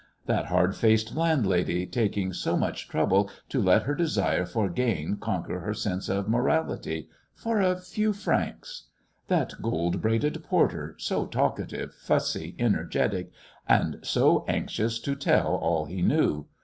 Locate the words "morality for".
6.27-7.61